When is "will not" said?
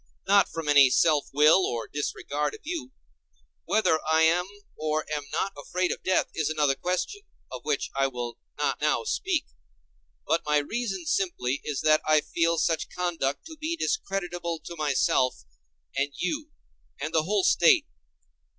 8.07-8.81